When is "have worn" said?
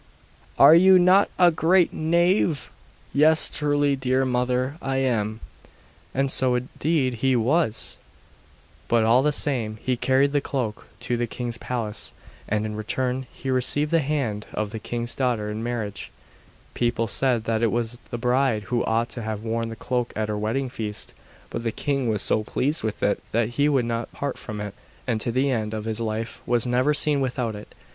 19.21-19.69